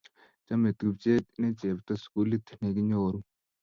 [0.45, 3.19] chomei tupchenyu ne chepto sukulit ne kinyoru